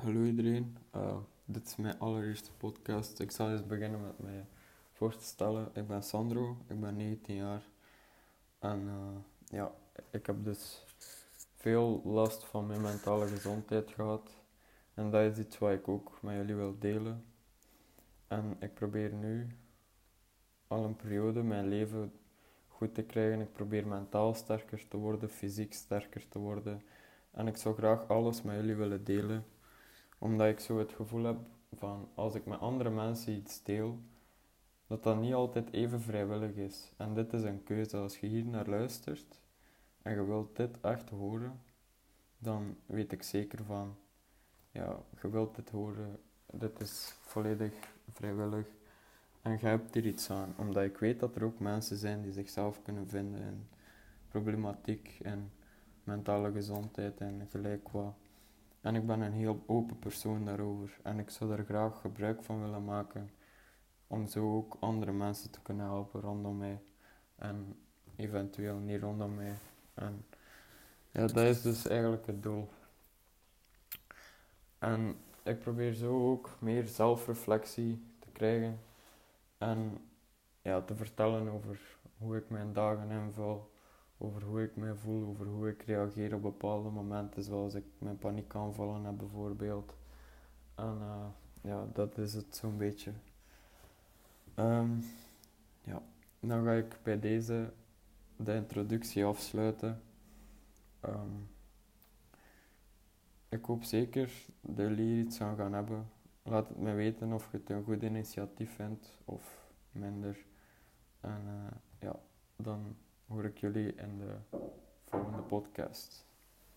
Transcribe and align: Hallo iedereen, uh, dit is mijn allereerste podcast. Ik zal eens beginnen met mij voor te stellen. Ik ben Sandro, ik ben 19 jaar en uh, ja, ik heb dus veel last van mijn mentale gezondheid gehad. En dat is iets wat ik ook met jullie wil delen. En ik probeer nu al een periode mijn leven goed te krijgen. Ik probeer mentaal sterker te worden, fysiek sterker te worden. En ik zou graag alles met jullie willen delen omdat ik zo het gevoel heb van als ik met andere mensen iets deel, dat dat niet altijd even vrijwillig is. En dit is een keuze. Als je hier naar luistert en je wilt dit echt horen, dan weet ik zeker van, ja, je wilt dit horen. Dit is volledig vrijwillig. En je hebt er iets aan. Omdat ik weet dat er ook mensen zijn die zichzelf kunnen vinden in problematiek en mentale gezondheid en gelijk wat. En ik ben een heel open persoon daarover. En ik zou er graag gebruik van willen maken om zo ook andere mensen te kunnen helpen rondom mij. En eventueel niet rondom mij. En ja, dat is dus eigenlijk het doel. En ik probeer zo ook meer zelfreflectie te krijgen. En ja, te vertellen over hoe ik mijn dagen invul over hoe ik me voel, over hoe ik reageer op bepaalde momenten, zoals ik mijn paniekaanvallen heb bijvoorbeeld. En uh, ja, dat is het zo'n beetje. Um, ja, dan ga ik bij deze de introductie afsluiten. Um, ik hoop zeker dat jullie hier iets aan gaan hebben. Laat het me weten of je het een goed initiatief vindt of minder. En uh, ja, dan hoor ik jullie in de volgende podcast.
Hallo 0.00 0.24
iedereen, 0.24 0.76
uh, 0.96 1.16
dit 1.44 1.66
is 1.66 1.76
mijn 1.76 1.98
allereerste 1.98 2.50
podcast. 2.52 3.20
Ik 3.20 3.30
zal 3.30 3.50
eens 3.50 3.66
beginnen 3.66 4.02
met 4.02 4.18
mij 4.18 4.46
voor 4.92 5.16
te 5.16 5.24
stellen. 5.24 5.70
Ik 5.74 5.86
ben 5.86 6.02
Sandro, 6.02 6.56
ik 6.66 6.80
ben 6.80 6.96
19 6.96 7.34
jaar 7.34 7.62
en 8.58 8.80
uh, 8.80 9.18
ja, 9.58 9.72
ik 10.10 10.26
heb 10.26 10.44
dus 10.44 10.84
veel 11.54 12.02
last 12.04 12.44
van 12.44 12.66
mijn 12.66 12.80
mentale 12.80 13.26
gezondheid 13.26 13.90
gehad. 13.90 14.30
En 14.94 15.10
dat 15.10 15.32
is 15.32 15.38
iets 15.38 15.58
wat 15.58 15.72
ik 15.72 15.88
ook 15.88 16.18
met 16.22 16.34
jullie 16.34 16.54
wil 16.54 16.78
delen. 16.78 17.24
En 18.28 18.56
ik 18.58 18.74
probeer 18.74 19.12
nu 19.12 19.56
al 20.66 20.84
een 20.84 20.96
periode 20.96 21.42
mijn 21.42 21.68
leven 21.68 22.12
goed 22.68 22.94
te 22.94 23.02
krijgen. 23.02 23.40
Ik 23.40 23.52
probeer 23.52 23.86
mentaal 23.86 24.34
sterker 24.34 24.88
te 24.88 24.96
worden, 24.96 25.30
fysiek 25.30 25.72
sterker 25.72 26.28
te 26.28 26.38
worden. 26.38 26.82
En 27.30 27.46
ik 27.46 27.56
zou 27.56 27.74
graag 27.74 28.08
alles 28.08 28.42
met 28.42 28.56
jullie 28.56 28.74
willen 28.76 29.04
delen 29.04 29.44
omdat 30.20 30.48
ik 30.48 30.60
zo 30.60 30.78
het 30.78 30.92
gevoel 30.92 31.24
heb 31.24 31.38
van 31.74 32.08
als 32.14 32.34
ik 32.34 32.46
met 32.46 32.58
andere 32.58 32.90
mensen 32.90 33.32
iets 33.32 33.62
deel, 33.62 33.98
dat 34.86 35.02
dat 35.02 35.20
niet 35.20 35.34
altijd 35.34 35.72
even 35.72 36.00
vrijwillig 36.00 36.54
is. 36.54 36.92
En 36.96 37.14
dit 37.14 37.32
is 37.32 37.42
een 37.42 37.62
keuze. 37.62 37.96
Als 37.96 38.18
je 38.18 38.26
hier 38.26 38.44
naar 38.44 38.68
luistert 38.68 39.40
en 40.02 40.14
je 40.14 40.24
wilt 40.24 40.56
dit 40.56 40.80
echt 40.80 41.10
horen, 41.10 41.60
dan 42.38 42.76
weet 42.86 43.12
ik 43.12 43.22
zeker 43.22 43.64
van, 43.64 43.96
ja, 44.70 44.96
je 45.22 45.30
wilt 45.30 45.56
dit 45.56 45.70
horen. 45.70 46.20
Dit 46.52 46.80
is 46.80 47.14
volledig 47.20 47.72
vrijwillig. 48.12 48.66
En 49.42 49.52
je 49.52 49.66
hebt 49.66 49.96
er 49.96 50.06
iets 50.06 50.30
aan. 50.30 50.54
Omdat 50.56 50.84
ik 50.84 50.98
weet 50.98 51.20
dat 51.20 51.36
er 51.36 51.44
ook 51.44 51.58
mensen 51.58 51.96
zijn 51.96 52.22
die 52.22 52.32
zichzelf 52.32 52.82
kunnen 52.82 53.08
vinden 53.08 53.40
in 53.40 53.68
problematiek 54.28 55.18
en 55.22 55.52
mentale 56.04 56.52
gezondheid 56.52 57.20
en 57.20 57.46
gelijk 57.50 57.88
wat. 57.88 58.14
En 58.80 58.94
ik 58.94 59.06
ben 59.06 59.20
een 59.20 59.32
heel 59.32 59.62
open 59.66 59.98
persoon 59.98 60.44
daarover. 60.44 60.98
En 61.02 61.18
ik 61.18 61.30
zou 61.30 61.52
er 61.52 61.64
graag 61.64 62.00
gebruik 62.00 62.42
van 62.42 62.62
willen 62.62 62.84
maken 62.84 63.30
om 64.06 64.26
zo 64.26 64.56
ook 64.56 64.76
andere 64.80 65.12
mensen 65.12 65.50
te 65.50 65.60
kunnen 65.60 65.86
helpen 65.86 66.20
rondom 66.20 66.56
mij. 66.56 66.80
En 67.36 67.76
eventueel 68.16 68.76
niet 68.76 69.00
rondom 69.00 69.34
mij. 69.34 69.54
En 69.94 70.24
ja, 71.10 71.26
dat 71.26 71.44
is 71.44 71.62
dus 71.62 71.86
eigenlijk 71.86 72.26
het 72.26 72.42
doel. 72.42 72.68
En 74.78 75.16
ik 75.42 75.58
probeer 75.58 75.92
zo 75.92 76.30
ook 76.30 76.56
meer 76.58 76.86
zelfreflectie 76.86 78.02
te 78.18 78.28
krijgen. 78.32 78.80
En 79.58 79.98
ja, 80.62 80.80
te 80.80 80.94
vertellen 80.94 81.48
over 81.48 81.80
hoe 82.18 82.36
ik 82.36 82.50
mijn 82.50 82.72
dagen 82.72 83.10
invul 83.10 83.70
over 84.22 84.42
hoe 84.42 84.62
ik 84.62 84.76
me 84.76 84.94
voel, 84.94 85.28
over 85.28 85.46
hoe 85.46 85.68
ik 85.68 85.82
reageer 85.82 86.34
op 86.34 86.42
bepaalde 86.42 86.90
momenten, 86.90 87.42
zoals 87.42 87.74
ik 87.74 87.84
mijn 87.98 88.18
paniekaanvallen 88.18 89.04
heb 89.04 89.16
bijvoorbeeld. 89.16 89.94
En 90.74 90.98
uh, 91.00 91.26
ja, 91.60 91.86
dat 91.92 92.18
is 92.18 92.34
het 92.34 92.56
zo'n 92.56 92.76
beetje. 92.76 93.12
Um, 94.56 95.04
ja, 95.82 96.02
dan 96.40 96.64
ga 96.64 96.72
ik 96.72 96.98
bij 97.02 97.20
deze 97.20 97.72
de 98.36 98.54
introductie 98.54 99.24
afsluiten. 99.24 100.02
Um, 101.04 101.48
ik 103.48 103.64
hoop 103.64 103.82
zeker 103.82 104.32
dat 104.60 104.76
jullie 104.76 105.04
hier 105.04 105.24
iets 105.24 105.40
aan 105.40 105.56
gaan 105.56 105.72
hebben. 105.72 106.10
Laat 106.42 106.68
het 106.68 106.78
me 106.78 106.92
weten 106.92 107.32
of 107.32 107.50
je 107.50 107.56
het 107.56 107.70
een 107.70 107.84
goed 107.84 108.02
initiatief 108.02 108.74
vindt 108.74 109.18
of 109.24 109.68
minder. 109.92 110.44
En 111.20 111.42
uh, 111.46 111.70
ja, 111.98 112.16
dan 112.56 112.96
hoor 113.30 113.44
ik 113.44 113.58
jullie 113.58 113.94
in 113.94 114.18
de 114.18 114.58
volgende 115.04 115.42
podcast. 115.42 116.29